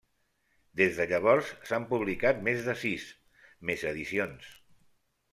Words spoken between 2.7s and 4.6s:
sis més edicions.